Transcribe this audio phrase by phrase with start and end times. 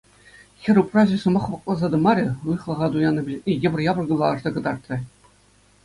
[0.61, 4.97] Хӗр упраҫӗ сӑмах вакласа тӑмарӗ— уйӑхлӑха туяннӑ билетне йӑпӑр-япӑр кӑларса кӑтартрӗ.